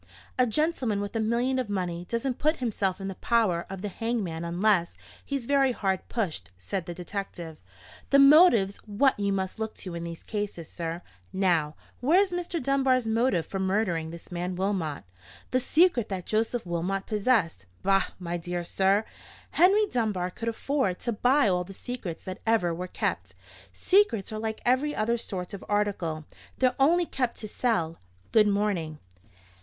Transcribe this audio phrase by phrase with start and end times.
[0.39, 3.87] "A gentleman with a million of money doesn't put himself in the power of the
[3.87, 7.57] hangman unless he's very hard pushed," said the detective.
[8.09, 11.03] "The motive's what you must look to in these cases, sir.
[11.31, 12.59] Now, where's Mr.
[12.59, 15.03] Dunbar's motive for murdering this man Wilmot?"
[15.51, 19.05] "The secret that Joseph Wilmot possessed——" "Bah, my dear sir!
[19.51, 23.35] Henry Dunbar could afford to buy all the secrets that ever were kept.
[23.71, 26.25] Secrets are like every other sort of article:
[26.57, 27.99] they're only kept to sell.
[28.31, 28.97] Good morning."